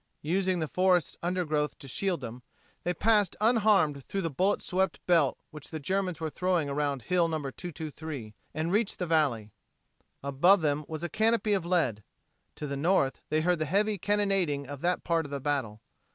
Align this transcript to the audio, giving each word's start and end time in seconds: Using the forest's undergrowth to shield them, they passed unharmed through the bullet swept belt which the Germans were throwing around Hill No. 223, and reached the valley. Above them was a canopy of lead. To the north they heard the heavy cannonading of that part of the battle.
Using 0.23 0.57
the 0.57 0.67
forest's 0.67 1.15
undergrowth 1.21 1.77
to 1.77 1.87
shield 1.87 2.21
them, 2.21 2.41
they 2.81 2.91
passed 2.95 3.35
unharmed 3.39 4.03
through 4.07 4.23
the 4.23 4.31
bullet 4.31 4.63
swept 4.63 4.99
belt 5.05 5.37
which 5.51 5.69
the 5.69 5.79
Germans 5.79 6.19
were 6.19 6.31
throwing 6.31 6.67
around 6.67 7.03
Hill 7.03 7.27
No. 7.27 7.37
223, 7.37 8.33
and 8.51 8.71
reached 8.71 8.97
the 8.97 9.05
valley. 9.05 9.51
Above 10.23 10.61
them 10.61 10.85
was 10.87 11.03
a 11.03 11.07
canopy 11.07 11.53
of 11.53 11.67
lead. 11.67 12.03
To 12.55 12.65
the 12.65 12.75
north 12.75 13.21
they 13.29 13.41
heard 13.41 13.59
the 13.59 13.65
heavy 13.65 13.99
cannonading 13.99 14.65
of 14.65 14.81
that 14.81 15.03
part 15.03 15.25
of 15.25 15.29
the 15.31 15.39
battle. 15.39 15.81